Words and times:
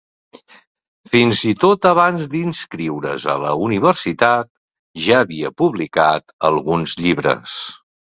Fins 1.15 1.43
i 1.49 1.53
tot 1.63 1.85
abans 1.89 2.23
d'inscriure's 2.31 3.29
a 3.35 3.37
la 3.45 3.53
universitat, 3.67 4.53
ja 5.07 5.23
havia 5.27 5.55
publicat 5.65 6.39
alguns 6.53 7.01
llibres. 7.07 7.59